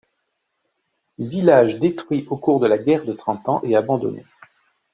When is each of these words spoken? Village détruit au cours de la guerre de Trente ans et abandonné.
Village 1.19 1.77
détruit 1.77 2.25
au 2.31 2.35
cours 2.35 2.59
de 2.59 2.65
la 2.65 2.79
guerre 2.79 3.05
de 3.05 3.13
Trente 3.13 3.47
ans 3.47 3.61
et 3.63 3.75
abandonné. 3.75 4.25